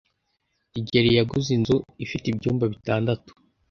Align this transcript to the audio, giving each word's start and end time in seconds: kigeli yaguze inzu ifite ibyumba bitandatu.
kigeli 0.71 1.09
yaguze 1.17 1.49
inzu 1.57 1.77
ifite 2.05 2.25
ibyumba 2.29 2.65
bitandatu. 2.73 3.31